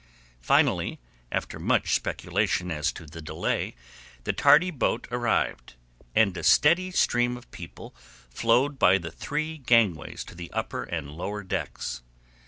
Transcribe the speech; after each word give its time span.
Finally, 0.41 0.97
after 1.31 1.59
much 1.59 1.93
speculation 1.93 2.71
as 2.71 2.91
to 2.91 3.05
the 3.05 3.21
delay, 3.21 3.75
the 4.23 4.33
tardy 4.33 4.71
boat 4.71 5.07
arrived, 5.11 5.75
and 6.15 6.35
a 6.35 6.41
steady 6.41 6.89
stream 6.89 7.37
of 7.37 7.51
people 7.51 7.93
flowed 8.27 8.79
by 8.79 8.97
the 8.97 9.11
three 9.11 9.59
gangways 9.59 10.23
to 10.23 10.33
the 10.33 10.49
upper 10.53 10.85
and 10.85 11.11
lower 11.11 11.43
decks. 11.43 12.01